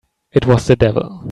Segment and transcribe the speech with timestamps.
[0.31, 1.19] It was the devil!